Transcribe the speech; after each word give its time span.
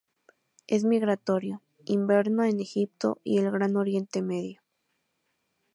Es 0.65 0.83
migratorio, 0.83 1.61
inverna 1.85 2.49
en 2.49 2.59
Egipto 2.59 3.19
y 3.23 3.37
el 3.37 3.51
Gran 3.51 3.75
Oriente 3.75 4.23
Medio. 4.23 4.59